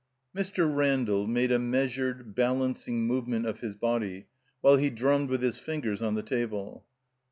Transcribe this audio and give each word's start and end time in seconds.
Mr. 0.35 0.75
Randall 0.75 1.27
made 1.27 1.51
a 1.51 1.59
measured, 1.59 2.33
balancing 2.33 3.05
move 3.05 3.27
ment 3.27 3.45
of 3.45 3.59
his 3.59 3.75
body 3.75 4.25
while 4.61 4.77
he 4.77 4.89
drummed 4.89 5.29
with 5.29 5.43
his 5.43 5.59
fingers 5.59 6.01
on 6.01 6.15
the 6.15 6.23
table. 6.23 6.83